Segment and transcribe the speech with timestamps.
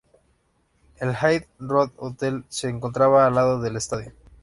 [0.97, 4.11] El Hyde Road Hotel se encontraba al lado del estadio.